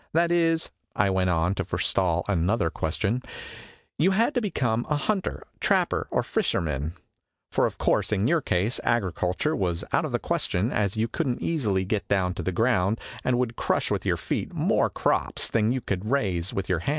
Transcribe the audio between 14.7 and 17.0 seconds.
crops than you could raise with your hands."